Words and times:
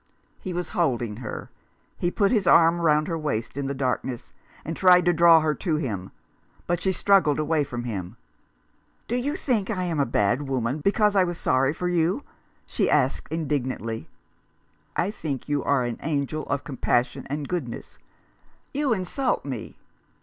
He 0.39 0.51
was 0.51 0.69
holding 0.69 1.17
her; 1.17 1.51
he 1.95 2.09
put 2.09 2.31
his 2.31 2.47
arm 2.47 2.81
round 2.81 3.07
her 3.07 3.19
waist 3.19 3.55
in 3.55 3.67
the 3.67 3.75
darkness, 3.75 4.33
and 4.65 4.75
tried 4.75 5.05
to 5.05 5.13
draw 5.13 5.41
her 5.41 5.53
to 5.53 5.75
him, 5.75 6.09
but 6.65 6.81
she 6.81 6.91
struggled 6.91 7.37
away 7.37 7.63
from 7.63 7.83
him. 7.83 8.15
"Do 9.07 9.15
you 9.15 9.35
think 9.35 9.69
I 9.69 9.83
am 9.83 9.99
a 9.99 10.07
bad 10.07 10.41
woman 10.47 10.79
because 10.79 11.15
I 11.15 11.23
was 11.23 11.37
sorry 11.37 11.71
for 11.71 11.87
you?" 11.87 12.23
she 12.65 12.89
asked 12.89 13.27
indignantly." 13.31 14.09
I 15.05 15.11
think 15.11 15.47
you 15.47 15.63
an 15.65 15.99
angel 16.01 16.47
of 16.47 16.63
compassion 16.63 17.27
and 17.29 17.47
goodness."" 17.47 17.99
You 18.73 18.93
insult 18.93 19.45
me." 19.45 19.77